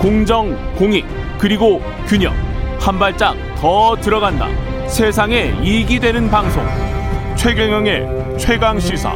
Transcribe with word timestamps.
공정, 0.00 0.56
공익, 0.76 1.04
그리고 1.38 1.82
균형. 2.08 2.34
한 2.80 2.98
발짝 2.98 3.36
더 3.56 3.94
들어간다. 4.00 4.48
세상에 4.88 5.54
이익이 5.62 6.00
되는 6.00 6.30
방송. 6.30 6.64
최경영의 7.36 8.38
최강 8.38 8.80
시사. 8.80 9.12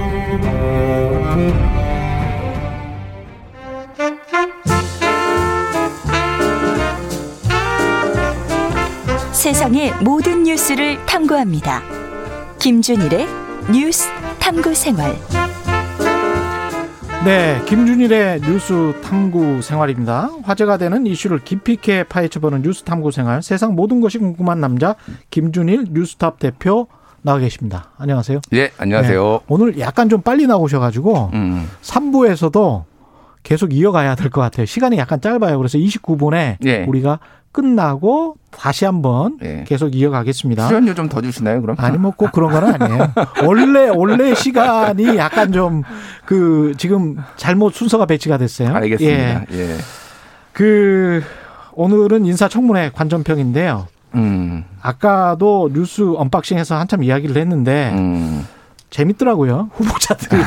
세상의 9.32 9.94
모든 10.02 10.42
뉴스를 10.42 10.98
탐구합니다. 11.06 11.82
김준일의 12.58 13.26
뉴스 13.72 14.10
탐구 14.38 14.74
생활. 14.74 15.16
네, 17.24 17.58
김준일의 17.66 18.40
뉴스 18.42 18.94
탐구 19.02 19.62
생활입니다. 19.62 20.30
화제가 20.42 20.76
되는 20.76 21.06
이슈를 21.06 21.38
깊이 21.42 21.72
있게 21.74 22.02
파헤쳐보는 22.04 22.60
뉴스 22.62 22.82
탐구 22.82 23.12
생활. 23.12 23.42
세상 23.42 23.74
모든 23.74 24.00
것이 24.02 24.18
궁금한 24.18 24.60
남자 24.60 24.94
김준일 25.30 25.86
뉴스탑 25.92 26.38
대표 26.38 26.86
나와 27.22 27.38
계십니다. 27.38 27.92
안녕하세요. 27.96 28.40
예, 28.52 28.70
안녕하세요. 28.76 29.22
네, 29.32 29.38
오늘 29.48 29.78
약간 29.80 30.10
좀 30.10 30.20
빨리 30.20 30.46
나오셔가지고 30.46 31.30
음. 31.32 31.66
3부에서도 31.80 32.84
계속 33.42 33.72
이어가야 33.72 34.14
될 34.16 34.28
것 34.30 34.42
같아요. 34.42 34.66
시간이 34.66 34.98
약간 34.98 35.20
짧아요. 35.22 35.56
그래서 35.56 35.78
29분에 35.78 36.56
예. 36.66 36.84
우리가 36.86 37.20
끝나고 37.54 38.34
다시 38.50 38.84
한번 38.84 39.38
예. 39.42 39.64
계속 39.66 39.94
이어가겠습니다. 39.94 40.66
출연료 40.68 40.92
좀 40.94 41.08
더 41.08 41.22
주시나요, 41.22 41.62
그럼? 41.62 41.76
아니 41.78 41.96
뭐 41.96 42.12
꼭 42.16 42.32
그런 42.32 42.50
건 42.52 42.64
아니에요. 42.74 43.12
원래 43.46 43.88
원래 43.88 44.34
시간이 44.34 45.16
약간 45.16 45.50
좀 45.52 45.82
그 46.26 46.74
지금 46.76 47.16
잘못 47.36 47.72
순서가 47.74 48.04
배치가 48.06 48.36
됐어요. 48.38 48.74
알겠습니다. 48.74 49.44
예. 49.52 49.58
예. 49.58 49.76
그 50.52 51.22
오늘은 51.72 52.24
인사청문회 52.26 52.90
관전평인데요. 52.94 53.86
음. 54.14 54.64
아까도 54.82 55.70
뉴스 55.72 56.02
언박싱에서 56.16 56.76
한참 56.76 57.02
이야기를 57.02 57.36
했는데 57.36 57.90
음. 57.94 58.46
재밌더라고요 58.90 59.70
후보자들이 59.74 60.40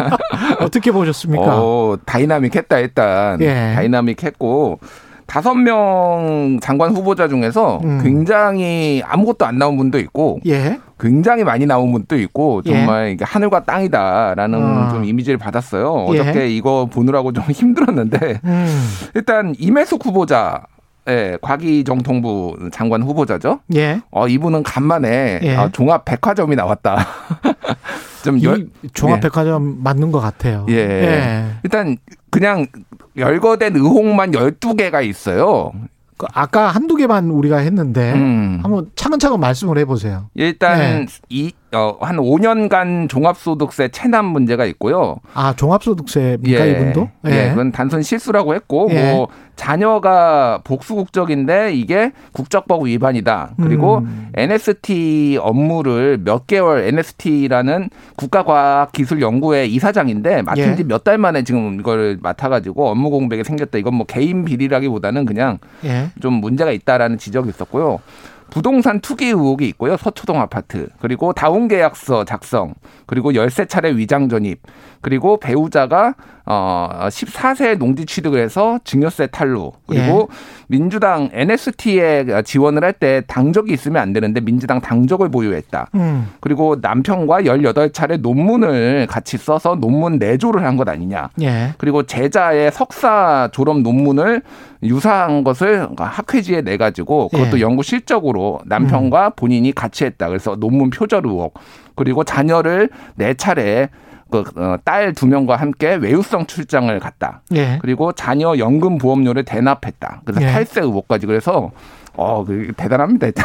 어떻게 0.60 0.90
보셨습니까? 0.92 1.44
어, 1.60 1.96
다이나믹했다 2.06 2.78
일단. 2.78 3.40
예. 3.42 3.72
다이나믹했고 3.74 4.78
다섯 5.26 5.54
명 5.54 6.58
장관 6.60 6.94
후보자 6.94 7.28
중에서 7.28 7.80
음. 7.84 8.00
굉장히 8.02 9.02
아무것도 9.04 9.46
안 9.46 9.58
나온 9.58 9.76
분도 9.76 9.98
있고 9.98 10.40
예, 10.46 10.78
굉장히 10.98 11.44
많이 11.44 11.66
나온 11.66 11.92
분도 11.92 12.18
있고 12.18 12.62
정말 12.62 13.10
이게 13.10 13.24
하늘과 13.24 13.64
땅이다라는 13.64 14.62
어. 14.62 14.88
좀 14.90 15.04
이미지를 15.04 15.38
받았어요. 15.38 16.08
예. 16.14 16.20
어저께 16.20 16.48
이거 16.48 16.86
보느라고 16.90 17.32
좀 17.32 17.44
힘들었는데 17.50 18.40
음, 18.44 18.88
일단 19.14 19.54
임혜숙 19.58 20.04
후보자 20.06 20.62
예, 21.08 21.36
과기정통부 21.42 22.70
장관 22.72 23.02
후보자죠. 23.02 23.60
예. 23.74 24.00
어, 24.10 24.28
이분은 24.28 24.62
간만에 24.62 25.40
예. 25.42 25.56
아, 25.56 25.68
종합 25.70 26.04
백화점이 26.04 26.54
나왔다. 26.54 27.06
좀 28.22 28.40
열, 28.42 28.68
이 28.82 28.88
종합 28.92 29.20
백화점 29.20 29.82
맞는 29.82 30.12
것 30.12 30.20
같아요. 30.20 30.64
예. 30.68 30.74
예. 30.74 31.44
일단 31.64 31.96
그냥 32.30 32.66
열거된 33.16 33.76
의혹만 33.76 34.32
12개가 34.32 35.04
있어요. 35.04 35.72
그 36.16 36.26
아까 36.32 36.68
한두 36.68 36.96
개만 36.96 37.30
우리가 37.30 37.58
했는데 37.58 38.12
음. 38.12 38.60
한번 38.62 38.90
차근차근 38.94 39.40
말씀을 39.40 39.78
해보세요. 39.78 40.28
일단 40.34 40.78
네. 40.78 41.06
이, 41.28 41.48
어, 41.48 41.61
한 41.72 42.16
5년간 42.18 43.08
종합소득세 43.08 43.88
체납 43.88 44.26
문제가 44.26 44.66
있고요. 44.66 45.16
아 45.32 45.54
종합소득세입니까 45.54 46.64
이분도? 46.66 47.08
예. 47.26 47.48
그건 47.50 47.72
단순 47.72 48.02
실수라고 48.02 48.54
했고 48.54 48.88
예. 48.90 49.12
뭐 49.12 49.28
자녀가 49.56 50.60
복수 50.64 50.94
국적인데 50.94 51.72
이게 51.72 52.12
국적법 52.32 52.84
위반이다. 52.84 53.54
그리고 53.62 53.98
음. 53.98 54.28
NST 54.34 55.38
업무를 55.40 56.18
몇 56.22 56.46
개월 56.46 56.84
NST라는 56.84 57.88
국가과학기술연구회 58.16 59.66
이사장인데 59.66 60.42
맡은 60.42 60.72
예. 60.72 60.76
지몇 60.76 61.04
달 61.04 61.16
만에 61.16 61.42
지금 61.42 61.78
이걸 61.80 62.18
맡아가지고 62.20 62.88
업무 62.88 63.08
공백이 63.10 63.44
생겼다. 63.44 63.78
이건 63.78 63.94
뭐 63.94 64.06
개인 64.06 64.44
비리라기보다는 64.44 65.24
그냥 65.24 65.58
예. 65.84 66.10
좀 66.20 66.34
문제가 66.34 66.70
있다라는 66.70 67.16
지적이 67.16 67.48
있었고요. 67.50 68.00
부동산 68.50 69.00
투기 69.00 69.26
의혹이 69.26 69.68
있고요. 69.68 69.96
서초동 69.96 70.40
아파트. 70.40 70.88
그리고 71.00 71.32
다운 71.32 71.68
계약서 71.68 72.24
작성. 72.24 72.74
그리고 73.06 73.34
열세 73.34 73.66
차례 73.66 73.90
위장 73.96 74.28
전입. 74.28 74.60
그리고 75.00 75.38
배우자가 75.40 76.14
어 76.44 76.88
14세 77.08 77.78
농지 77.78 78.04
취득을 78.04 78.40
해서 78.40 78.78
증여세 78.84 79.28
탈루. 79.28 79.72
그리고 79.86 80.28
민주당 80.72 81.28
NST에 81.34 82.42
지원을 82.44 82.82
할 82.82 82.92
때 82.92 83.22
당적이 83.26 83.72
있으면 83.74 84.00
안 84.00 84.12
되는데 84.12 84.40
민주당 84.40 84.80
당적을 84.80 85.28
보유했다. 85.30 85.88
음. 85.94 86.28
그리고 86.40 86.76
남편과 86.80 87.42
18차례 87.42 88.20
논문을 88.20 89.06
같이 89.08 89.36
써서 89.36 89.74
논문 89.74 90.18
내조를 90.18 90.64
한 90.64 90.76
것 90.76 90.88
아니냐. 90.88 91.28
예. 91.42 91.74
그리고 91.76 92.04
제자의 92.04 92.70
석사 92.72 93.50
졸업 93.52 93.80
논문을 93.80 94.40
유사한 94.82 95.44
것을 95.44 95.88
학회지에 95.98 96.62
내 96.62 96.76
가지고 96.78 97.28
그것도 97.28 97.58
예. 97.58 97.60
연구 97.62 97.82
실적으로 97.82 98.60
남편과 98.64 99.30
본인이 99.30 99.72
같이 99.72 100.04
했다. 100.06 100.28
그래서 100.28 100.56
논문 100.56 100.88
표절 100.90 101.26
의혹. 101.26 101.54
그리고 101.94 102.24
자녀를 102.24 102.88
네 103.16 103.34
차례 103.34 103.88
그 103.90 104.21
딸두 104.84 105.26
명과 105.26 105.56
함께 105.56 105.94
외유성 105.94 106.46
출장을 106.46 106.98
갔다. 107.00 107.42
예. 107.54 107.78
그리고 107.80 108.12
자녀 108.12 108.56
연금 108.58 108.98
보험료를 108.98 109.44
대납했다. 109.44 110.22
그래서 110.24 110.42
예. 110.42 110.46
탈세 110.46 110.80
의혹까지 110.80 111.26
그래서 111.26 111.70
어, 112.14 112.44
그 112.44 112.72
대단합니다. 112.76 113.26
일단. 113.28 113.44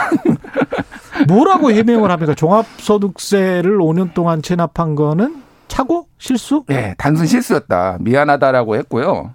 뭐라고 1.27 1.71
해명을 1.71 2.11
합니까? 2.11 2.33
종합소득세를 2.35 3.77
5년 3.79 4.13
동안 4.13 4.41
체납한 4.41 4.95
거는 4.95 5.41
착오? 5.67 6.05
실수? 6.17 6.63
네, 6.67 6.95
단순 6.97 7.25
실수였다. 7.25 7.97
미안하다라고 8.01 8.75
했고요. 8.77 9.33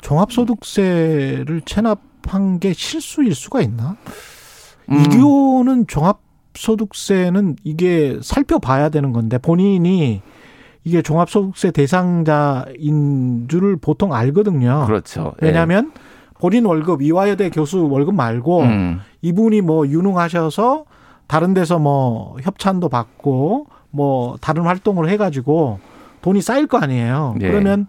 종합소득세를 0.00 1.62
체납한 1.64 2.58
게 2.60 2.72
실수일 2.72 3.34
수가 3.34 3.60
있나? 3.62 3.96
음. 4.90 5.00
이교는 5.00 5.86
종합 5.86 6.20
소득세는 6.54 7.56
이게 7.64 8.18
살펴봐야 8.22 8.88
되는 8.90 9.12
건데 9.12 9.38
본인이 9.38 10.20
이게 10.84 11.02
종합소득세 11.02 11.70
대상자인 11.70 13.46
줄 13.48 13.76
보통 13.76 14.12
알거든요. 14.12 14.84
그렇죠. 14.86 15.34
예. 15.42 15.46
왜냐하면 15.46 15.92
본인 16.40 16.64
월급 16.64 17.02
이화여대 17.02 17.50
교수 17.50 17.88
월급 17.88 18.14
말고 18.14 18.62
음. 18.62 19.00
이분이 19.20 19.60
뭐 19.60 19.86
유능하셔서 19.86 20.84
다른 21.28 21.54
데서 21.54 21.78
뭐 21.78 22.36
협찬도 22.42 22.88
받고 22.88 23.66
뭐 23.90 24.36
다른 24.40 24.64
활동을 24.64 25.08
해가지고 25.08 25.78
돈이 26.22 26.40
쌓일 26.42 26.66
거 26.66 26.78
아니에요. 26.78 27.36
예. 27.40 27.48
그러면 27.48 27.86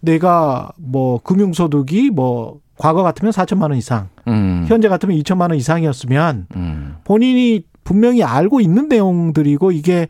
내가 0.00 0.70
뭐 0.76 1.20
금융소득이 1.22 2.10
뭐 2.10 2.58
과거 2.76 3.02
같으면 3.02 3.32
4천만 3.32 3.62
원 3.62 3.76
이상, 3.76 4.08
음. 4.26 4.64
현재 4.68 4.88
같으면 4.88 5.16
2천만 5.18 5.42
원 5.42 5.54
이상이었으면 5.54 6.48
음. 6.56 6.96
본인이 7.04 7.64
분명히 7.84 8.22
알고 8.22 8.60
있는 8.60 8.88
내용들이고 8.88 9.72
이게 9.72 10.08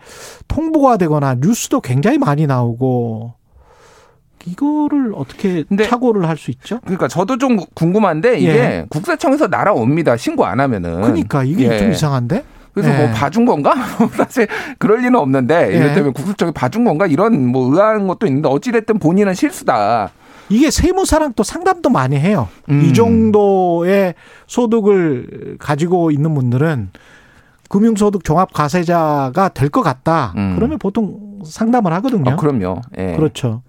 통보가 0.49 0.97
되거나 0.97 1.35
뉴스도 1.41 1.81
굉장히 1.81 2.19
많이 2.19 2.47
나오고 2.47 3.35
이거를 4.47 5.13
어떻게 5.15 5.63
근데 5.65 5.85
착오를 5.89 6.29
할 6.29 6.37
수 6.37 6.51
있죠? 6.51 6.81
그러니까 6.81 7.09
저도 7.09 7.39
좀 7.39 7.59
궁금한데 7.75 8.39
이게 8.39 8.51
예. 8.51 8.87
국세청에서 8.91 9.47
날아옵니다. 9.47 10.17
신고 10.17 10.45
안 10.45 10.61
하면은. 10.61 11.01
그러니까 11.01 11.45
이게 11.45 11.71
예. 11.73 11.79
좀 11.79 11.93
이상한데? 11.93 12.45
그래서 12.75 12.93
예. 12.93 12.99
뭐 12.99 13.15
봐준 13.15 13.47
건가? 13.47 13.75
사실 14.17 14.47
그럴 14.79 14.99
리는 14.99 15.15
없는데 15.15 15.73
예. 15.73 15.77
이를테면 15.77 16.13
국세청이 16.13 16.53
봐준 16.53 16.85
건가 16.85 17.07
이런 17.07 17.47
뭐 17.47 17.73
의아한 17.73 18.07
것도 18.07 18.27
있는데 18.27 18.49
어찌됐든 18.49 18.99
본인은 18.99 19.35
실수다. 19.35 20.11
이게 20.51 20.71
세무사랑 20.71 21.33
또 21.35 21.43
상담도 21.43 21.89
많이 21.89 22.17
해요. 22.19 22.49
음. 22.69 22.83
이 22.83 22.93
정도의 22.93 24.15
소득을 24.47 25.57
가지고 25.59 26.11
있는 26.11 26.35
분들은 26.35 26.91
금융소득 27.79 28.23
종합과세자가 28.23 29.49
될 29.49 29.69
것 29.69 29.83
같다. 29.83 30.33
음. 30.37 30.55
그러면 30.55 30.79
보통 30.79 31.41
상담을 31.45 31.93
하거든요. 31.95 32.31
어, 32.33 32.37
그럼요. 32.37 32.83
예. 32.99 33.17
그렇죠. 33.17 33.63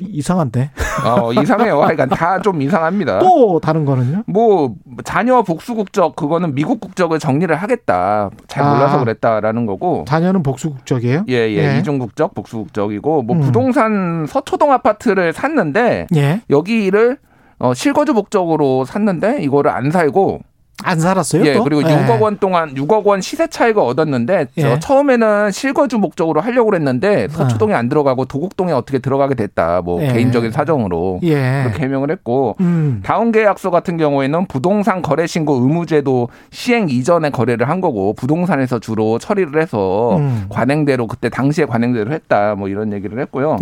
이상한데. 0.00 0.70
어, 1.04 1.32
이상해요. 1.32 1.82
하여간 1.82 2.08
다좀 2.08 2.62
이상합니다. 2.62 3.20
또 3.20 3.60
다른 3.60 3.84
거는요? 3.84 4.24
뭐 4.26 4.74
자녀 5.04 5.42
복수 5.42 5.74
국적 5.76 6.16
그거는 6.16 6.54
미국 6.56 6.80
국적을 6.80 7.20
정리를 7.20 7.54
하겠다. 7.54 8.30
잘 8.48 8.64
몰라서 8.64 8.96
아. 8.96 9.00
그랬다라는 9.00 9.66
거고. 9.66 10.04
자녀는 10.08 10.42
복수 10.42 10.70
국적이에요? 10.70 11.26
예, 11.28 11.34
예. 11.34 11.74
예. 11.74 11.78
이중 11.78 11.98
국적, 11.98 12.34
복수 12.34 12.56
국적이고 12.58 13.22
뭐 13.22 13.36
음. 13.36 13.40
부동산 13.42 14.26
서초동 14.26 14.72
아파트를 14.72 15.32
샀는데 15.32 16.08
예. 16.16 16.40
여기를 16.50 17.18
어, 17.60 17.74
실거주 17.74 18.14
목적으로 18.14 18.84
샀는데 18.86 19.42
이거를 19.42 19.70
안 19.70 19.90
살고 19.90 20.40
안 20.84 20.98
살았어요? 21.00 21.44
예, 21.46 21.54
또? 21.54 21.64
그리고 21.64 21.82
예. 21.82 21.86
6억 21.86 22.20
원 22.20 22.38
동안 22.38 22.74
6억 22.74 23.04
원 23.04 23.20
시세 23.20 23.46
차익을 23.46 23.82
얻었는데 23.82 24.46
저 24.58 24.70
예. 24.72 24.78
처음에는 24.78 25.50
실거주 25.50 25.98
목적으로 25.98 26.40
하려고 26.40 26.70
그랬는데 26.70 27.28
서초동에 27.28 27.74
안 27.74 27.88
들어가고 27.88 28.24
도곡동에 28.24 28.72
어떻게 28.72 28.98
들어가게 28.98 29.34
됐다. 29.34 29.82
뭐 29.82 30.02
예. 30.02 30.12
개인적인 30.12 30.52
사정으로 30.52 31.20
예. 31.22 31.62
그렇게 31.64 31.84
해명을 31.84 32.10
했고 32.10 32.56
음. 32.60 33.00
다운 33.04 33.32
계약서 33.32 33.70
같은 33.70 33.96
경우에는 33.96 34.46
부동산 34.46 35.02
거래 35.02 35.26
신고 35.26 35.54
의무제도 35.54 36.28
시행 36.50 36.88
이전에 36.88 37.30
거래를 37.30 37.68
한 37.68 37.80
거고 37.80 38.14
부동산에서 38.14 38.78
주로 38.78 39.18
처리를 39.18 39.60
해서 39.60 40.16
음. 40.16 40.46
관행대로 40.48 41.06
그때 41.06 41.28
당시에 41.28 41.66
관행대로 41.66 42.12
했다. 42.12 42.54
뭐 42.54 42.68
이런 42.68 42.92
얘기를 42.92 43.18
했고요. 43.20 43.58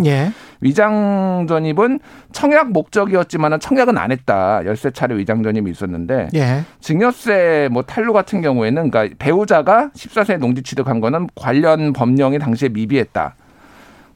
예. 0.61 0.67
위장 0.67 1.45
전입은 1.47 1.99
청약 2.31 2.71
목적이었지만은 2.71 3.59
청약은 3.59 3.97
안 3.97 4.11
했다. 4.11 4.61
열세 4.65 4.91
차례 4.91 5.17
위장 5.17 5.41
전입이 5.43 5.69
있었는데 5.71 6.29
예. 6.35 6.61
증여세 6.81 7.69
뭐 7.71 7.83
탈루 7.83 8.13
같은 8.13 8.41
경우에는 8.41 8.89
그러니까 8.91 9.15
배우자가 9.19 9.89
14세 9.95 10.37
농지 10.37 10.61
취득한 10.63 10.99
거는 10.99 11.27
관련 11.35 11.93
법령이 11.93 12.39
당시에 12.39 12.69
미비했다. 12.69 13.35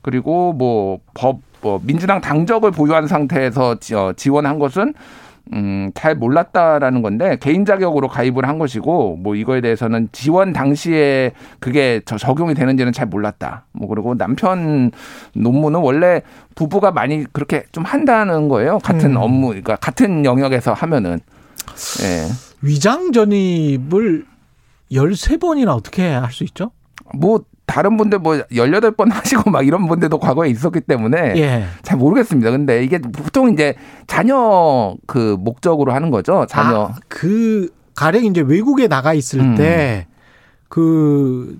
그리고 0.01 0.51
뭐법뭐 0.53 1.81
민주당 1.83 2.19
당적을 2.19 2.71
보유한 2.71 3.07
상태에서 3.07 3.79
지- 3.79 3.95
어, 3.95 4.13
지원한 4.15 4.59
것은 4.59 4.93
음, 5.51 5.91
잘 5.93 6.15
몰랐다라는 6.15 7.01
건데 7.01 7.37
개인 7.41 7.65
자격으로 7.65 8.07
가입을 8.07 8.47
한 8.47 8.57
것이고 8.59 9.17
뭐 9.17 9.35
이거에 9.35 9.59
대해서는 9.59 10.07
지원 10.13 10.53
당시에 10.53 11.33
그게 11.59 12.01
저- 12.05 12.17
적용이 12.17 12.53
되는지는 12.53 12.93
잘 12.93 13.07
몰랐다. 13.07 13.65
뭐 13.73 13.87
그리고 13.89 14.15
남편 14.15 14.91
논문은 15.35 15.81
원래 15.81 16.21
부부가 16.55 16.91
많이 16.91 17.25
그렇게 17.33 17.63
좀 17.73 17.83
한다는 17.83 18.47
거예요. 18.47 18.79
같은 18.79 19.11
음. 19.11 19.17
업무 19.17 19.47
그러니까 19.49 19.75
같은 19.75 20.23
영역에서 20.23 20.71
하면은 20.73 21.19
예. 22.03 22.27
위장 22.61 23.11
전입을 23.11 24.25
13번이나 24.91 25.75
어떻게 25.75 26.07
할 26.07 26.31
수 26.31 26.43
있죠? 26.45 26.71
뭐 27.15 27.43
다른 27.65 27.97
분들 27.97 28.19
뭐 28.19 28.35
18번 28.51 29.09
하시고 29.11 29.49
막 29.49 29.65
이런 29.65 29.87
분들도 29.87 30.19
과거에 30.19 30.49
있었기 30.49 30.81
때문에 30.81 31.33
예. 31.37 31.65
잘 31.81 31.97
모르겠습니다. 31.97 32.51
근데 32.51 32.83
이게 32.83 32.99
보통 32.99 33.51
이제 33.53 33.75
자녀 34.07 34.95
그 35.07 35.37
목적으로 35.39 35.93
하는 35.93 36.11
거죠. 36.11 36.45
자녀. 36.49 36.85
아, 36.85 36.95
그 37.07 37.69
가령 37.95 38.25
이제 38.25 38.41
외국에 38.41 38.87
나가 38.87 39.13
있을 39.13 39.39
음. 39.39 39.55
때그 39.55 41.57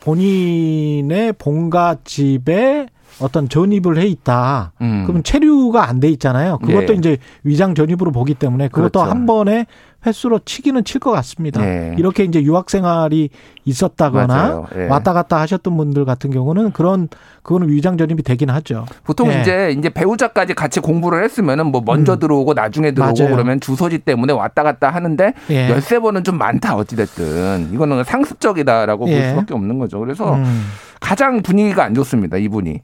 본인의 0.00 1.34
본가 1.34 1.96
집에 2.04 2.86
어떤 3.20 3.48
전입을 3.48 3.98
해 3.98 4.06
있다. 4.06 4.72
음. 4.80 5.02
그러면 5.04 5.22
체류가 5.22 5.88
안 5.88 6.00
돼 6.00 6.08
있잖아요. 6.10 6.58
그것도 6.58 6.94
예. 6.94 6.96
이제 6.96 7.16
위장 7.44 7.74
전입으로 7.74 8.10
보기 8.10 8.34
때문에 8.34 8.68
그것도 8.68 9.00
그렇죠. 9.00 9.10
한 9.10 9.26
번에 9.26 9.66
횟수로 10.06 10.40
치기는 10.44 10.84
칠 10.84 11.00
것 11.00 11.10
같습니다. 11.12 11.62
예. 11.64 11.94
이렇게 11.98 12.24
이제 12.24 12.42
유학 12.42 12.70
생활이 12.70 13.30
있었다거나. 13.64 14.64
예. 14.76 14.86
왔다 14.86 15.12
갔다 15.12 15.40
하셨던 15.40 15.76
분들 15.76 16.04
같은 16.04 16.30
경우는 16.30 16.72
그런 16.72 17.08
그거는 17.42 17.68
위장 17.68 17.96
전입이 17.98 18.22
되긴 18.22 18.50
하죠. 18.50 18.86
보통 19.04 19.30
예. 19.32 19.40
이제 19.40 19.74
이제 19.78 19.88
배우자까지 19.90 20.54
같이 20.54 20.80
공부를 20.80 21.22
했으면은 21.24 21.66
뭐 21.66 21.82
먼저 21.84 22.14
음. 22.14 22.18
들어오고 22.18 22.54
나중에 22.54 22.92
들어오고 22.92 23.18
맞아요. 23.18 23.34
그러면 23.34 23.60
주소지 23.60 23.98
때문에 23.98 24.32
왔다 24.32 24.62
갔다 24.62 24.90
하는데 24.90 25.32
예. 25.50 25.68
열세 25.70 25.98
번은 25.98 26.24
좀 26.24 26.38
많다 26.38 26.76
어찌 26.76 26.96
됐든 26.96 27.70
이거는 27.72 28.04
상습적이다라고 28.04 29.04
볼 29.06 29.14
예. 29.14 29.30
수밖에 29.30 29.54
없는 29.54 29.78
거죠. 29.78 29.98
그래서 30.00 30.34
음. 30.34 30.64
가장 31.00 31.42
분위기가 31.42 31.84
안 31.84 31.94
좋습니다. 31.94 32.36
이분이. 32.38 32.80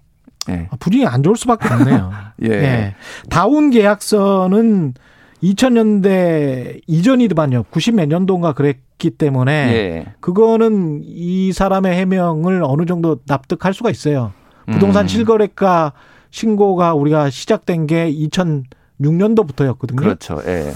예. 0.48 0.68
아, 0.70 0.76
분위기 0.80 1.06
안 1.06 1.22
좋을 1.22 1.36
수밖에 1.36 1.72
없네요. 1.72 2.10
예. 2.44 2.48
예. 2.50 2.94
다운 3.28 3.70
계약서는 3.70 4.94
2000년대 5.42 6.82
이전이더만요. 6.86 7.64
90몇 7.64 8.06
년도인가 8.06 8.52
그랬기 8.52 9.10
때문에 9.10 9.52
예. 9.52 10.06
그거는 10.20 11.00
이 11.04 11.52
사람의 11.52 11.96
해명을 11.96 12.62
어느 12.64 12.84
정도 12.86 13.18
납득할 13.26 13.72
수가 13.74 13.90
있어요. 13.90 14.32
부동산 14.70 15.04
음. 15.04 15.08
실거래가 15.08 15.92
신고가 16.30 16.94
우리가 16.94 17.30
시작된 17.30 17.86
게 17.86 18.12
2006년도부터였거든요. 18.12 19.96
그렇죠. 19.96 20.40
예. 20.46 20.72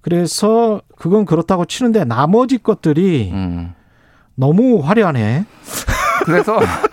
그래서 0.00 0.80
그건 0.96 1.24
그렇다고 1.24 1.64
치는데 1.64 2.04
나머지 2.04 2.58
것들이 2.58 3.30
음. 3.32 3.74
너무 4.34 4.80
화려하네. 4.80 5.44
그래서 6.24 6.58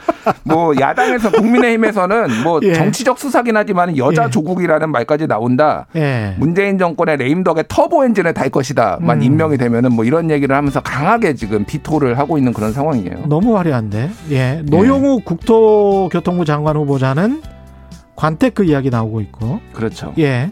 뭐 0.43 0.73
야당에서 0.79 1.31
국민의힘에서는 1.31 2.43
뭐 2.43 2.59
예. 2.63 2.73
정치적 2.73 3.19
수사긴 3.19 3.57
하지만 3.57 3.97
여자 3.97 4.25
예. 4.25 4.29
조국이라는 4.29 4.89
말까지 4.89 5.27
나온다. 5.27 5.87
예. 5.95 6.35
문재인 6.37 6.77
정권의 6.77 7.17
레임덕의 7.17 7.65
터보 7.67 8.05
엔진을 8.05 8.33
달 8.33 8.49
것이다만 8.49 9.17
음. 9.17 9.23
임명이 9.23 9.57
되면은 9.57 9.93
뭐 9.93 10.05
이런 10.05 10.29
얘기를 10.31 10.55
하면서 10.55 10.81
강하게 10.81 11.35
지금 11.35 11.65
비토를 11.65 12.17
하고 12.17 12.37
있는 12.37 12.53
그런 12.53 12.71
상황이에요. 12.73 13.25
너무 13.27 13.57
화려한데. 13.57 14.09
예. 14.31 14.61
노영우 14.65 15.21
국토교통부 15.21 16.45
장관 16.45 16.75
후보자는 16.77 17.41
관테크 18.15 18.63
이야기 18.65 18.89
나오고 18.89 19.21
있고. 19.21 19.59
그렇죠. 19.73 20.13
예. 20.19 20.51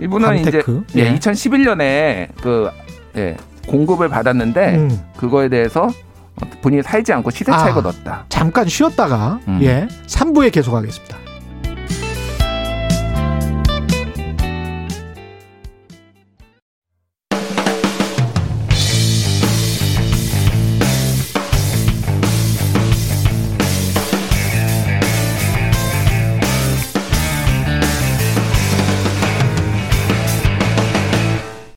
이분은 0.00 0.28
관테크. 0.28 0.84
이제 0.90 1.00
예, 1.00 1.06
예. 1.06 1.14
2011년에 1.14 2.28
그 2.40 2.70
예, 3.16 3.36
공급을 3.68 4.08
받았는데 4.08 4.74
음. 4.76 5.00
그거에 5.16 5.48
대해서 5.48 5.88
본인이 6.62 6.82
살지 6.82 7.12
않고 7.12 7.30
시세 7.30 7.50
차익을 7.52 7.84
아. 7.84 7.88
얻었다. 7.88 8.24
잠깐 8.28 8.68
쉬었다가 8.68 9.40
음. 9.48 9.60
예. 9.62 9.88
3부에 10.06 10.52
계속하겠습니다. 10.52 11.18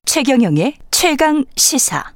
최경영의 0.06 0.76
최강 0.92 1.44
시사. 1.58 2.14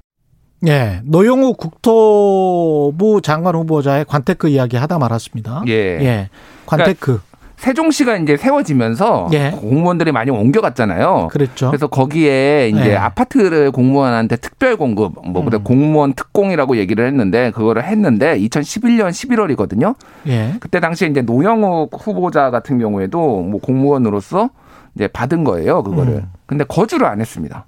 예. 0.65 1.01
노영우 1.03 1.53
국토부 1.53 3.21
장관 3.21 3.55
후보자의 3.55 4.05
관테크 4.05 4.47
이야기 4.49 4.77
하다 4.77 4.97
말았습니다. 4.97 5.63
예. 5.67 5.73
예. 5.73 6.29
관테크. 6.65 7.21
세종시가 7.57 8.17
이제 8.17 8.37
세워지면서 8.37 9.29
예. 9.33 9.51
공무원들이 9.51 10.11
많이 10.11 10.29
옮겨갔잖아요. 10.29 11.29
그랬죠. 11.31 11.67
그래서 11.67 11.87
거기에 11.87 12.69
이제 12.69 12.91
예. 12.91 12.95
아파트를 12.95 13.71
공무원한테 13.71 14.35
특별 14.37 14.77
공급, 14.77 15.13
뭐 15.25 15.43
음. 15.43 15.63
공무원 15.63 16.13
특공이라고 16.13 16.77
얘기를 16.77 17.05
했는데 17.07 17.49
그거를 17.51 17.83
했는데 17.83 18.37
2011년 18.39 19.09
11월이거든요. 19.09 19.95
예. 20.27 20.53
그때 20.59 20.79
당시에 20.79 21.07
이제 21.07 21.21
노영욱 21.21 21.97
후보자 21.99 22.51
같은 22.51 22.77
경우에도 22.77 23.41
뭐 23.41 23.59
공무원으로서 23.59 24.51
이제 24.93 25.07
받은 25.07 25.43
거예요, 25.43 25.81
그거를. 25.81 26.13
음. 26.13 26.31
근데 26.45 26.63
거주를 26.63 27.07
안 27.07 27.21
했습니다. 27.21 27.65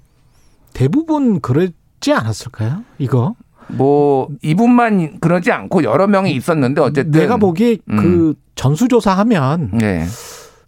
대부분 0.72 1.40
그랬 1.40 1.74
지 2.00 2.12
않았을까요? 2.12 2.84
이거. 2.98 3.34
뭐 3.68 4.28
이분만 4.42 5.20
그러지 5.20 5.52
않고 5.52 5.84
여러 5.84 6.06
명이 6.06 6.32
있었는데 6.32 6.80
어쨌든 6.80 7.20
내가 7.20 7.36
보기에 7.36 7.78
음. 7.90 7.96
그 7.96 8.34
전수조사하면 8.56 9.70
네, 9.74 10.04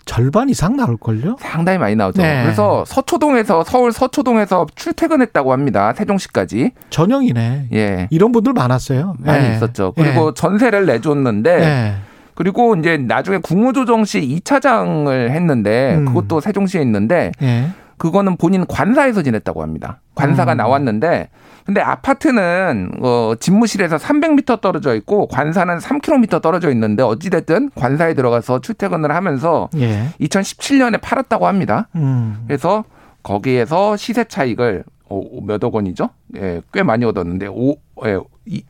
절반 0.05 0.49
이상 0.49 0.77
나올걸요? 0.77 1.37
상당히 1.41 1.79
많이 1.79 1.97
나오죠. 1.97 2.23
네. 2.23 2.43
그래서 2.43 2.85
서초동에서 2.87 3.65
서울 3.65 3.93
서초동에서 3.93 4.67
출퇴근했다고 4.75 5.53
합니다. 5.53 5.93
세종시까지. 5.95 6.73
전형이네. 6.91 7.69
예. 7.73 8.09
이런 8.11 8.33
분들 8.33 8.53
많았어요. 8.53 9.17
많이 9.19 9.47
예. 9.47 9.55
있었죠. 9.55 9.93
그리고 9.97 10.35
전세를 10.35 10.87
내줬는데 10.87 11.51
예. 11.62 11.95
그리고 12.35 12.75
이제 12.77 12.97
나중에 12.97 13.39
국무조정 13.39 14.05
시 14.05 14.21
2차장을 14.21 15.31
했는데 15.31 15.97
음. 15.97 16.07
그것도 16.07 16.41
세종시에 16.41 16.81
있는데 16.83 17.33
예. 17.43 17.71
그거는 18.02 18.37
본인 18.37 18.66
관사에서 18.66 19.23
지냈다고 19.23 19.62
합니다. 19.62 20.00
관사가 20.16 20.54
음. 20.54 20.56
나왔는데 20.56 21.28
근데 21.64 21.80
아파트는 21.80 22.90
어 23.00 23.35
집무실에서 23.38 23.97
300m 23.97 24.61
떨어져 24.61 24.97
있고 24.97 25.28
관사는 25.28 25.78
3km 25.78 26.42
떨어져 26.42 26.73
있는데 26.73 27.04
어찌 27.04 27.30
됐든 27.30 27.71
관사에 27.76 28.14
들어가서 28.14 28.61
출퇴근을 28.61 29.14
하면서 29.14 29.71
예. 29.76 30.09
2017년에 30.21 31.00
팔았다고 31.00 31.47
합니다. 31.47 31.87
음. 31.94 32.42
그래서 32.49 32.82
거기에서 33.23 33.97
시세 33.97 34.25
차익을 34.25 34.82
어, 35.09 35.23
몇억 35.47 35.73
원이죠? 35.73 36.11
예, 36.38 36.61
꽤 36.73 36.82
많이 36.82 37.04
얻었는데 37.04 37.47
오 37.52 37.76
예, 38.04 38.18
이, 38.47 38.64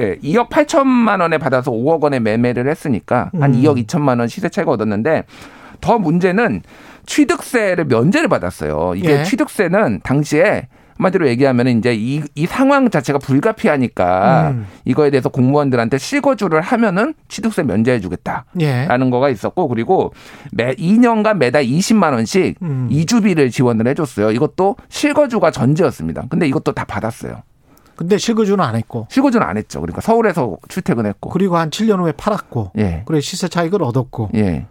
예, 0.00 0.16
2억 0.16 0.48
8천만 0.48 1.20
원에 1.20 1.38
받아서 1.38 1.70
5억 1.70 2.02
원에 2.02 2.18
매매를 2.18 2.68
했으니까 2.68 3.30
한 3.38 3.54
음. 3.54 3.62
2억 3.62 3.86
2천만 3.86 4.18
원 4.18 4.26
시세 4.26 4.48
차익을 4.48 4.72
얻었는데 4.72 5.22
더 5.80 5.98
문제는 5.98 6.62
취득세를 7.06 7.84
면제를 7.86 8.28
받았어요. 8.28 8.94
이게 8.96 9.20
예. 9.20 9.24
취득세는 9.24 10.00
당시에 10.02 10.68
한마디로 10.96 11.28
얘기하면 11.28 11.68
이제 11.68 11.94
이, 11.94 12.22
이 12.34 12.46
상황 12.46 12.90
자체가 12.90 13.18
불가피하니까 13.18 14.50
음. 14.50 14.66
이거에 14.84 15.10
대해서 15.10 15.28
공무원들한테 15.28 15.98
실거주를 15.98 16.60
하면은 16.60 17.14
취득세 17.28 17.62
면제해주겠다. 17.62 18.46
예. 18.60 18.86
라는 18.86 19.10
거가 19.10 19.28
있었고 19.28 19.68
그리고 19.68 20.12
매 20.52 20.74
2년간 20.74 21.36
매달 21.36 21.64
20만 21.64 22.12
원씩 22.12 22.56
음. 22.62 22.88
이주비를 22.90 23.50
지원을 23.50 23.86
해줬어요. 23.88 24.30
이것도 24.30 24.76
실거주가 24.88 25.50
전제였습니다. 25.50 26.24
근데 26.28 26.48
이것도 26.48 26.72
다 26.72 26.84
받았어요. 26.84 27.42
근데 27.94 28.18
실거주는 28.18 28.62
안 28.62 28.76
했고 28.76 29.06
실거주는 29.10 29.46
안 29.46 29.56
했죠. 29.56 29.80
그러니까 29.80 30.02
서울에서 30.02 30.58
출퇴근했고. 30.68 31.30
그리고 31.30 31.56
한 31.56 31.70
7년 31.70 31.98
후에 32.00 32.12
팔았고 32.12 32.72
예. 32.78 33.02
그래 33.06 33.20
시세 33.20 33.48
차익을 33.48 33.82
얻었고 33.82 34.30
예. 34.34 34.66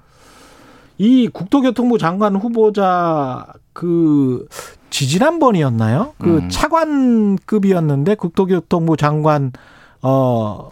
이 0.97 1.27
국토교통부 1.27 1.97
장관 1.97 2.35
후보자 2.35 3.45
그 3.73 4.47
지지난번이었나요? 4.89 6.13
그 6.17 6.37
음. 6.37 6.49
차관급이었는데 6.49 8.15
국토교통부 8.15 8.95
장관 8.95 9.51
어 10.01 10.69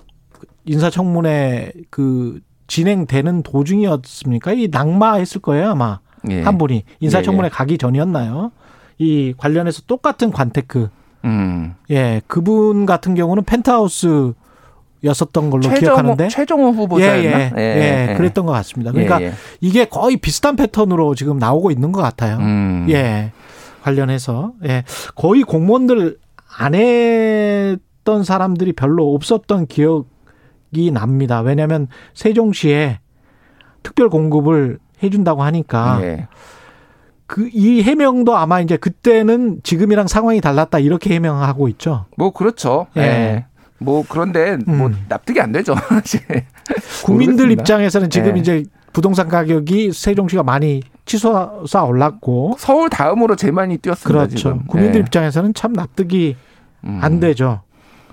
인사청문회 0.66 1.74
그 1.90 2.40
진행되는 2.68 3.44
도중이었습니까? 3.44 4.54
이 4.54 4.70
낙마했을 4.72 5.42
거예요 5.42 5.72
아마 5.72 6.00
예. 6.30 6.42
한 6.42 6.58
분이 6.58 6.86
인사청문회 7.02 7.48
예, 7.48 7.48
예. 7.48 7.50
가기 7.50 7.78
전이었나요? 7.78 8.52
이 8.98 9.34
관련해서 9.38 9.82
똑같은 9.88 10.32
관테크 10.32 10.90
음. 11.26 11.76
예 11.90 12.22
그분 12.28 12.86
같은 12.86 13.16
경우는 13.16 13.44
펜트하우스 13.44 14.34
였었던 15.04 15.50
걸로 15.50 15.62
최정호, 15.62 15.80
기억하는데 15.80 16.28
최정호 16.30 16.70
후보자였나? 16.72 17.40
예, 17.40 17.52
예, 17.58 18.10
예, 18.12 18.14
그랬던 18.16 18.46
것 18.46 18.54
같습니다. 18.54 18.92
그러니까 18.92 19.22
예, 19.22 19.26
예. 19.26 19.34
이게 19.60 19.86
거의 19.86 20.18
비슷한 20.18 20.56
패턴으로 20.56 21.16
지금 21.16 21.38
나오고 21.38 21.72
있는 21.72 21.92
것 21.92 22.02
같아요. 22.02 22.38
음. 22.38 22.88
예. 22.90 23.32
관련해서. 23.82 24.54
예. 24.66 24.84
거의 25.16 25.44
공무원들 25.44 26.18
안 26.58 26.76
했던 26.76 28.24
사람들이 28.24 28.74
별로 28.74 29.14
없었던 29.14 29.68
기억이 29.68 30.92
납니다. 30.94 31.42
왜냐하면 31.42 31.88
세종시에 32.14 33.00
특별 33.82 34.10
공급을 34.10 34.80
해준다고 35.04 35.44
하니까 35.44 36.00
예. 36.04 36.28
그이 37.26 37.84
해명도 37.84 38.38
아마 38.38 38.62
이제 38.62 38.78
그때는 38.78 39.60
지금이랑 39.64 40.08
상황이 40.08 40.40
달랐다 40.40 40.80
이렇게 40.80 41.14
해명하고 41.16 41.68
있죠. 41.70 42.06
뭐 42.16 42.32
그렇죠. 42.32 42.88
예. 42.96 43.02
예. 43.02 43.46
뭐 43.84 44.04
그런데 44.08 44.58
뭐 44.66 44.88
음. 44.88 45.06
납득이 45.08 45.40
안 45.40 45.52
되죠. 45.52 45.76
국민들 47.04 47.46
모르겠습니다. 47.46 47.62
입장에서는 47.62 48.10
지금 48.10 48.36
예. 48.36 48.40
이제 48.40 48.64
부동산 48.94 49.28
가격이 49.28 49.92
세종시가 49.92 50.44
많이 50.44 50.82
치솟아 51.06 51.84
올랐고 51.86 52.56
서울 52.60 52.90
다음으로 52.90 53.36
제일 53.36 53.54
많이 53.54 53.78
뛰었습니다. 53.78 54.20
그렇죠. 54.20 54.36
지금. 54.38 54.66
국민들 54.68 55.00
예. 55.00 55.02
입장에서는 55.02 55.54
참 55.54 55.74
납득이 55.74 56.36
음. 56.86 57.00
안 57.02 57.20
되죠. 57.20 57.62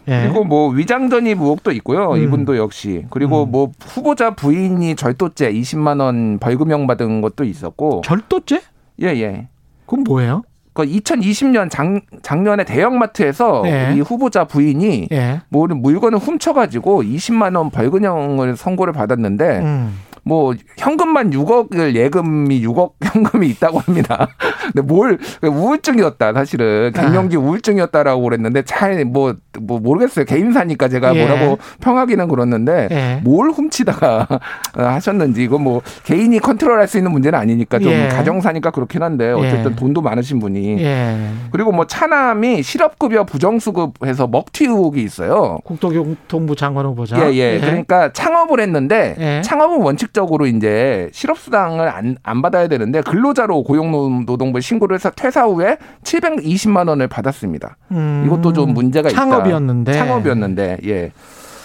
예. 0.09 0.23
그리고 0.25 0.45
뭐 0.45 0.71
위장전입 0.71 1.41
의혹도 1.41 1.71
있고요. 1.73 2.13
음. 2.13 2.23
이분도 2.23 2.57
역시 2.57 3.05
그리고 3.11 3.45
음. 3.45 3.51
뭐 3.51 3.71
후보자 3.81 4.35
부인이 4.35 4.97
절도죄 4.97 5.53
20만 5.53 6.01
원 6.01 6.39
벌금형 6.39 6.87
받은 6.87 7.21
것도 7.21 7.45
있었고 7.45 8.03
절도죄? 8.05 8.63
예예. 9.01 9.49
그건 9.87 10.05
뭐예요? 10.05 10.43
그 10.73 10.85
2020년 10.85 11.71
작, 11.71 11.87
작년에 12.23 12.65
대형마트에서 12.65 13.63
예. 13.67 13.95
이 13.95 14.01
후보자 14.01 14.45
부인이 14.45 15.09
예. 15.11 15.41
뭐 15.49 15.67
물건을 15.67 16.19
훔쳐가지고 16.19 17.03
20만 17.03 17.57
원 17.57 17.71
벌금형을 17.71 18.57
선고를 18.57 18.93
받았는데 18.93 19.59
음. 19.59 19.99
뭐 20.31 20.55
현금만 20.79 21.31
6억을 21.33 21.97
예금이 21.97 22.65
6억 22.65 22.93
현금이 23.03 23.49
있다고 23.49 23.81
합니다. 23.81 24.29
근데 24.63 24.81
뭘 24.81 25.19
우울증이었다 25.43 26.33
사실은 26.35 26.93
갱년기 26.95 27.37
아. 27.37 27.41
우울증이었다라고 27.41 28.23
그랬는데 28.23 28.63
잘뭐뭐 28.63 29.35
모르겠어요 29.59 30.25
개인사니까 30.27 30.89
제가 30.89 31.17
예. 31.17 31.27
뭐라고 31.27 31.59
평하기는 31.81 32.29
그렇는데 32.29 32.89
예. 32.93 33.21
뭘 33.25 33.51
훔치다가 33.51 34.29
하셨는지 34.77 35.43
이거 35.43 35.59
뭐 35.59 35.83
개인이 36.05 36.39
컨트롤할 36.39 36.87
수 36.87 36.97
있는 36.97 37.11
문제는 37.11 37.37
아니니까 37.37 37.81
좀 37.81 37.91
예. 37.91 38.07
가정사니까 38.07 38.71
그렇긴 38.71 39.03
한데 39.03 39.33
어쨌든 39.33 39.73
예. 39.73 39.75
돈도 39.75 40.01
많으신 40.01 40.39
분이 40.39 40.81
예. 40.81 41.17
그리고 41.51 41.73
뭐 41.73 41.89
차남이 41.89 42.63
실업급여 42.63 43.25
부정수급해서 43.25 44.29
먹튀 44.29 44.67
의혹이 44.67 45.03
있어요. 45.03 45.59
국토교통부 45.65 46.55
장관 46.55 46.87
후보자. 46.87 47.19
예, 47.19 47.35
예. 47.35 47.59
그러니까 47.59 48.13
창업을 48.13 48.61
했는데 48.61 49.17
예. 49.19 49.43
창업은 49.43 49.83
원칙적 49.83 50.20
으로 50.25 50.47
이제 50.47 51.09
실업수당을 51.13 51.89
안, 51.89 52.17
안 52.23 52.43
받아야 52.43 52.69
되는데 52.69 53.01
근로자로 53.03 53.63
고용노동부에 53.65 54.61
신고를 54.61 54.95
해서 54.95 55.11
퇴사 55.11 55.45
후에 55.45 55.79
720만 56.03 56.89
원을 56.89 57.09
받았습니다. 57.09 57.77
음. 57.93 58.25
이것도 58.27 58.53
좀 58.53 58.73
문제가 58.75 59.09
있다. 59.09 59.21
창업이었는데. 59.21 59.93
창업이었는데 59.93 60.79
예. 60.85 61.13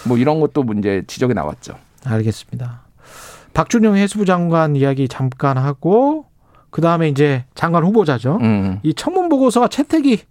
뭐 0.05 0.17
이런 0.17 0.39
것도 0.39 0.63
문제 0.63 1.03
지적이 1.07 1.33
나왔죠. 1.33 1.75
알겠습니다. 2.05 2.81
박준영 3.53 3.95
해수부 3.95 4.25
장관 4.25 4.75
이야기 4.75 5.07
잠깐 5.07 5.57
하고 5.57 6.25
그 6.69 6.81
다음에 6.81 7.07
이제 7.07 7.45
장관 7.55 7.83
후보자죠. 7.83 8.38
음. 8.41 8.79
이 8.83 8.93
청문 8.93 9.29
보고서가 9.29 9.69
채택이 9.69 10.21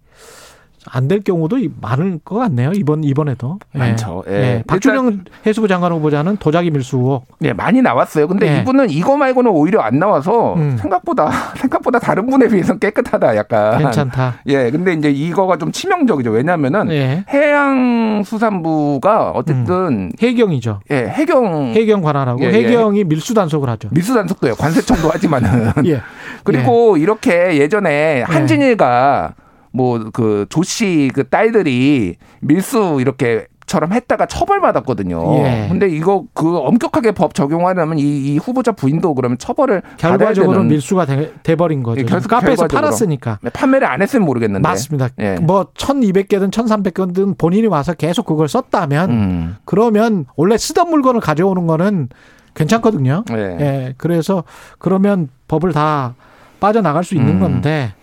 안 0.90 1.08
될 1.08 1.22
경우도 1.22 1.58
많을 1.80 2.18
것 2.24 2.36
같네요. 2.36 2.72
이번 2.74 3.04
이번에도 3.04 3.58
예. 3.74 3.78
많죠. 3.78 4.24
예. 4.28 4.32
예. 4.32 4.62
박준영 4.66 5.24
해수부 5.46 5.68
장관 5.68 5.92
후보자는 5.92 6.36
도자기 6.38 6.70
밀수 6.70 6.96
의혹. 6.96 7.26
예, 7.42 7.52
많이 7.52 7.82
나왔어요. 7.82 8.26
근데 8.28 8.56
예. 8.56 8.60
이분은 8.60 8.90
이거 8.90 9.16
말고는 9.16 9.50
오히려 9.50 9.80
안 9.80 9.98
나와서 9.98 10.54
음. 10.54 10.76
생각보다 10.80 11.30
생각보다 11.56 11.98
다른 11.98 12.26
분에 12.26 12.48
비해서 12.48 12.78
깨끗하다 12.78 13.36
약간. 13.36 13.78
괜찮다. 13.78 14.36
예, 14.46 14.70
근데 14.70 14.92
이제 14.94 15.10
이거가 15.10 15.58
좀 15.58 15.72
치명적이죠. 15.72 16.30
왜냐면은 16.30 16.90
예. 16.90 17.24
해양수산부가 17.28 19.30
어쨌든 19.32 20.12
해경이죠. 20.20 20.80
예, 20.90 21.06
해경 21.08 21.72
해경 21.74 22.00
관할하고. 22.02 22.42
해경이 22.42 23.04
밀수 23.04 23.34
단속을 23.34 23.68
하죠. 23.70 23.88
밀수 23.92 24.14
단속도요. 24.14 24.54
관세청도 24.54 25.10
하지만은 25.10 25.72
예. 25.86 26.00
그리고 26.44 26.96
이렇게 26.96 27.58
예전에 27.58 28.22
한진일가 28.22 29.34
뭐 29.74 29.98
그 30.12 30.46
조씨 30.48 31.10
그 31.14 31.28
딸들이 31.28 32.16
밀수 32.40 32.98
이렇게 33.00 33.46
처럼 33.66 33.92
했다가 33.94 34.26
처벌받았거든요. 34.26 35.36
예. 35.38 35.66
근데 35.70 35.88
이거 35.88 36.24
그 36.34 36.58
엄격하게 36.58 37.12
법 37.12 37.32
적용하려면 37.34 37.98
이, 37.98 38.02
이 38.02 38.36
후보자 38.36 38.72
부인도 38.72 39.14
그러면 39.14 39.38
처벌을 39.38 39.80
결과적으로 39.96 40.62
밀수가 40.64 41.06
돼, 41.06 41.32
돼버린 41.42 41.82
거죠. 41.82 42.00
예, 42.02 42.04
결- 42.04 42.20
카페에서. 42.20 42.68
팔았으니까. 42.68 43.38
네, 43.42 43.48
판매를 43.50 43.86
안 43.88 44.02
했으면 44.02 44.26
모르겠는데. 44.26 44.68
맞습니다. 44.68 45.08
예. 45.18 45.36
뭐 45.40 45.64
1200개든 45.72 46.50
1300개든 46.52 47.38
본인이 47.38 47.66
와서 47.66 47.94
계속 47.94 48.26
그걸 48.26 48.48
썼다면 48.48 49.10
음. 49.10 49.56
그러면 49.64 50.26
원래 50.36 50.58
쓰던 50.58 50.90
물건을 50.90 51.22
가져오는 51.22 51.66
거는 51.66 52.10
괜찮거든요. 52.54 53.24
예. 53.32 53.36
예. 53.60 53.94
그래서 53.96 54.44
그러면 54.78 55.28
법을 55.48 55.72
다 55.72 56.14
빠져나갈 56.60 57.02
수 57.02 57.14
있는 57.14 57.36
음. 57.36 57.40
건데 57.40 57.94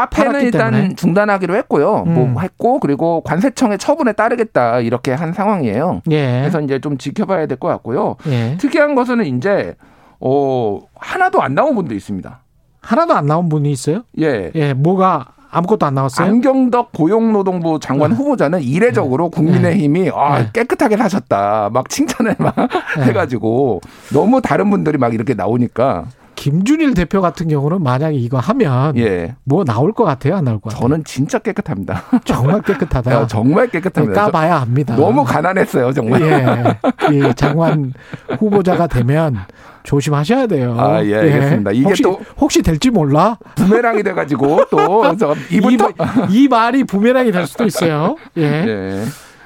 카페는 0.00 0.40
일단 0.42 0.72
때문에. 0.72 0.94
중단하기로 0.94 1.56
했고요. 1.56 2.04
음. 2.06 2.32
뭐 2.32 2.40
했고 2.42 2.78
그리고 2.80 3.22
관세청의 3.22 3.78
처분에 3.78 4.12
따르겠다 4.12 4.80
이렇게 4.80 5.12
한 5.12 5.32
상황이에요. 5.32 6.02
예. 6.10 6.40
그래서 6.40 6.60
이제 6.60 6.78
좀 6.80 6.98
지켜봐야 6.98 7.46
될 7.46 7.56
것 7.58 7.68
같고요. 7.68 8.16
예. 8.28 8.56
특이한 8.58 8.94
것은 8.94 9.24
이제 9.24 9.74
어 10.20 10.80
하나도 10.94 11.40
안 11.42 11.54
나온 11.54 11.74
분도 11.74 11.94
있습니다. 11.94 12.40
하나도 12.82 13.14
안 13.14 13.26
나온 13.26 13.48
분이 13.48 13.70
있어요? 13.72 14.02
예. 14.20 14.50
예. 14.54 14.74
뭐가 14.74 15.28
아무것도 15.50 15.86
안 15.86 15.94
나왔어요? 15.94 16.26
안경덕 16.28 16.92
고용노동부 16.92 17.78
장관 17.80 18.12
어. 18.12 18.14
후보자는 18.14 18.60
이례적으로 18.60 19.30
국민의힘이 19.30 20.10
아, 20.14 20.40
네. 20.40 20.50
깨끗하게 20.52 20.96
사셨다 20.98 21.70
막 21.72 21.88
칭찬을 21.88 22.34
막 22.38 22.54
네. 22.98 23.04
해가지고 23.04 23.80
너무 24.12 24.42
다른 24.42 24.68
분들이 24.68 24.98
막 24.98 25.14
이렇게 25.14 25.32
나오니까 25.34 26.04
김준일 26.50 26.94
대표 26.94 27.20
같은 27.20 27.48
경우는 27.48 27.82
만약에 27.82 28.14
이거 28.16 28.38
하면 28.38 28.96
예 28.96 29.34
뭐 29.42 29.64
나올 29.64 29.92
것 29.92 30.04
같아요? 30.04 30.36
안 30.36 30.44
나올 30.44 30.60
것 30.60 30.70
같아요? 30.70 30.80
저는 30.88 31.02
진짜 31.04 31.38
깨끗합니다. 31.40 32.02
정말 32.24 32.62
깨끗하다. 32.62 33.12
야, 33.12 33.26
정말 33.26 33.66
깨끗합니다. 33.68 34.14
저- 34.14 34.26
까봐야 34.26 34.60
합니다. 34.60 34.94
너무 34.94 35.24
가난했어요 35.24 35.92
정말. 35.92 36.22
예. 36.22 36.78
이 37.12 37.34
장관 37.34 37.92
후보자가 38.38 38.86
되면 38.86 39.38
조심하셔야 39.82 40.46
돼요. 40.46 40.76
아, 40.78 41.02
예, 41.04 41.16
알겠습니다. 41.16 41.70
이게 41.72 41.84
혹시, 41.84 42.02
또- 42.04 42.20
혹시 42.38 42.62
될지 42.62 42.90
몰라. 42.90 43.38
부메랑이 43.56 44.02
돼 44.04 44.12
가지고 44.12 44.60
이분 45.50 45.72
이, 45.72 45.76
또 45.76 45.90
마- 45.96 46.26
이 46.30 46.46
말이 46.48 46.84
부메랑이 46.84 47.32
될 47.32 47.46
수도 47.48 47.64
있어요. 47.64 48.16
예. 48.36 49.02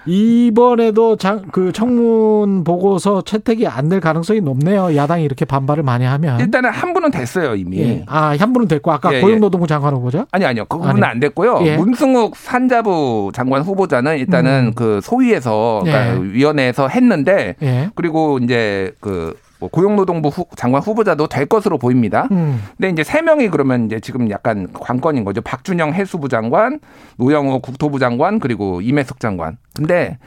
예. 0.09 0.13
이번에도 0.13 1.17
장, 1.17 1.43
그 1.53 1.73
청문 1.73 2.65
보고서 2.65 3.23
채택이 3.23 3.67
안 3.67 3.91
될 3.91 4.01
가능성이 4.01 4.41
높네요. 4.41 4.95
야당이 4.95 5.25
이렇게 5.25 5.45
반발을 5.45 5.83
많이 5.83 6.05
하면. 6.05 6.39
일단은 6.39 6.71
한 6.71 6.93
분은 6.93 7.11
됐어요 7.11 7.57
이미. 7.57 7.81
예. 7.81 8.05
아, 8.07 8.37
한 8.39 8.53
분은 8.53 8.69
됐고 8.69 8.93
아까 8.93 9.13
예, 9.13 9.17
예. 9.17 9.21
고용노동부 9.21 9.67
장관 9.67 9.95
후보자? 9.95 10.27
아니 10.31 10.45
아니요 10.45 10.65
그분은 10.67 11.03
아니. 11.03 11.05
안 11.05 11.19
됐고요. 11.21 11.61
예. 11.65 11.77
문승욱 11.77 12.37
산자부 12.37 13.33
장관 13.35 13.63
후보자는 13.63 14.19
일단은 14.19 14.67
음. 14.69 14.73
그 14.75 15.01
소위에서 15.03 15.81
그러니까 15.83 16.15
예. 16.17 16.23
위원회에서 16.33 16.87
했는데 16.89 17.57
예. 17.63 17.91
그리고 17.97 18.39
이제 18.41 18.93
그뭐 19.01 19.33
고용노동부 19.69 20.29
후, 20.29 20.47
장관 20.57 20.83
후보자도 20.83 21.29
될 21.29 21.47
것으로 21.47 21.79
보입니다. 21.79 22.29
음. 22.31 22.63
근데 22.77 22.91
이제 22.91 23.05
세 23.05 23.23
명이 23.23 23.49
그러면 23.49 23.87
이제 23.87 24.01
지금 24.01 24.31
약간 24.31 24.69
관건인 24.73 25.25
거죠. 25.25 25.41
박준영 25.41 25.93
해수부 25.93 26.29
장관, 26.29 26.81
노영호 27.17 27.61
국토부 27.61 27.99
장관, 27.99 28.39
그리고 28.39 28.81
임혜숙 28.81 29.21
장관. 29.21 29.59
근데 29.75 30.19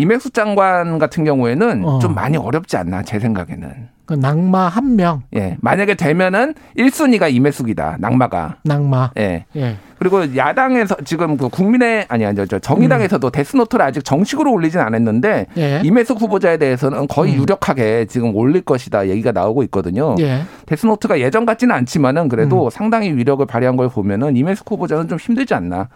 임혜숙 0.00 0.32
장관 0.32 0.98
같은 0.98 1.24
경우에는 1.24 1.84
어. 1.84 1.98
좀 1.98 2.14
많이 2.14 2.36
어렵지 2.38 2.76
않나 2.78 3.02
제 3.02 3.18
생각에는. 3.18 3.88
그 4.06 4.14
낙마 4.14 4.66
한 4.66 4.96
명, 4.96 5.22
예. 5.36 5.56
만약에 5.60 5.94
되면은 5.94 6.54
1순위가 6.76 7.32
임혜숙이다. 7.32 7.98
낙마가. 8.00 8.56
낙마. 8.64 9.12
예. 9.18 9.44
예. 9.54 9.76
그리고 10.00 10.34
야당에서 10.36 10.96
지금 11.04 11.36
그 11.36 11.48
국민의 11.48 12.06
아니 12.08 12.24
아니 12.26 12.44
저 12.48 12.58
정의당에서도 12.58 13.30
데스노트를 13.30 13.84
아직 13.84 14.04
정식으로 14.04 14.50
올리진 14.52 14.80
않았는데 14.80 15.46
음. 15.50 15.60
예. 15.60 15.80
임혜숙 15.84 16.20
후보자에 16.20 16.56
대해서는 16.56 17.06
거의 17.06 17.34
음. 17.36 17.42
유력하게 17.42 18.06
지금 18.06 18.34
올릴 18.34 18.62
것이다 18.62 19.08
얘기가 19.08 19.30
나오고 19.30 19.62
있거든요. 19.64 20.16
예. 20.18 20.40
데스노트가 20.66 21.20
예전 21.20 21.46
같지는 21.46 21.72
않지만은 21.76 22.28
그래도 22.28 22.64
음. 22.64 22.70
상당히 22.70 23.12
위력을 23.14 23.44
발휘한 23.46 23.76
걸 23.76 23.88
보면은 23.90 24.36
임혜숙 24.36 24.68
후보자는 24.72 25.06
좀 25.06 25.18
힘들지 25.18 25.54
않나. 25.54 25.88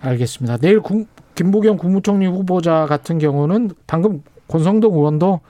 알겠습니다. 0.00 0.56
내일 0.56 0.80
국- 0.80 1.06
김부겸 1.40 1.78
국무총리 1.78 2.26
후보자 2.26 2.84
같은 2.84 3.18
경우는 3.18 3.70
방금 3.86 4.22
권성동 4.48 4.92
의원도 4.92 5.40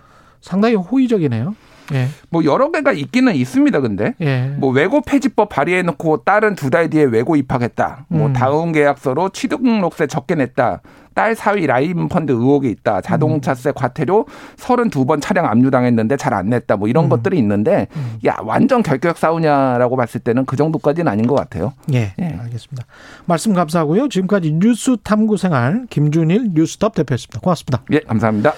상당히 0.41 0.77
호의적이네요. 0.77 1.57
예. 1.93 2.09
뭐 2.31 2.45
여러 2.45 2.71
개가 2.71 2.93
있기는 2.93 3.35
있습니다. 3.35 3.81
근데 3.81 4.15
예. 4.21 4.55
뭐 4.59 4.71
외고 4.71 5.01
폐지법 5.01 5.49
발의해놓고 5.51 6.25
딸은 6.25 6.55
두 6.57 6.71
달 6.71 6.89
뒤에 6.89 7.03
외고 7.05 7.35
입학했다. 7.37 8.07
뭐 8.09 8.29
음. 8.29 8.33
다음 8.33 8.71
계약서로 8.73 9.31
취등록세 9.31 10.07
적게 10.07 10.37
냈다. 10.37 10.83
딸 11.13 11.35
사위 11.35 11.67
라임 11.67 12.09
펀드 12.09 12.31
의혹이 12.31 12.71
있다. 12.71 13.01
자동차세 13.01 13.73
과태료 13.75 14.27
32번 14.57 15.21
차량 15.21 15.47
압류당했는데 15.47 16.17
잘 16.17 16.33
안 16.33 16.49
냈다. 16.49 16.77
뭐 16.77 16.87
이런 16.87 17.07
음. 17.07 17.09
것들이 17.09 17.37
있는데 17.39 17.89
야 18.25 18.37
완전 18.45 18.85
결격 18.85 19.19
싸우냐라고 19.19 19.97
봤을 19.97 20.21
때는 20.21 20.45
그 20.47 20.55
정도까지는 20.55 21.11
아닌 21.11 21.27
것 21.27 21.35
같아요. 21.35 21.73
예. 21.93 22.15
예. 22.21 22.25
알겠습니다. 22.25 22.87
말씀 23.27 23.53
감사하고요. 23.53 24.09
지금까지 24.09 24.53
뉴스 24.53 24.97
탐구 25.03 25.37
생활 25.37 25.87
김준일 25.91 26.51
뉴스톱 26.55 26.95
대표였습니다. 26.95 27.41
고맙습니다. 27.41 27.83
예, 27.91 27.99
감사합니다. 28.01 28.55